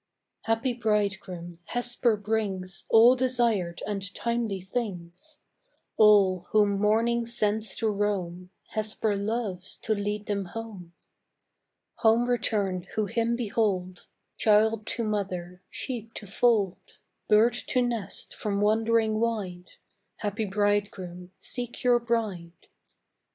Happy 0.45 0.73
bridegroom, 0.73 1.59
Hesper 1.65 2.17
brings 2.17 2.85
All 2.89 3.15
desired 3.15 3.83
and 3.85 4.11
timely 4.15 4.59
things. 4.59 5.37
All 5.95 6.47
whom 6.53 6.79
morning 6.79 7.27
sends 7.27 7.75
to 7.75 7.87
roam, 7.87 8.49
Hesper 8.69 9.15
loves 9.15 9.77
to 9.83 9.93
lead 9.93 10.25
them 10.25 10.45
home. 10.45 10.93
Home 11.97 12.27
return 12.27 12.87
who 12.95 13.05
him 13.05 13.35
behold, 13.35 14.07
Child 14.37 14.87
to 14.87 15.03
mother, 15.03 15.61
sheep 15.69 16.15
to 16.15 16.25
fold, 16.25 16.97
Bird 17.29 17.53
to 17.67 17.83
nest 17.83 18.33
from 18.35 18.59
wandering 18.59 19.19
wide: 19.19 19.69
Happy 20.15 20.45
bridegroom, 20.45 21.31
seek 21.39 21.83
your 21.83 21.99
bride. 21.99 22.53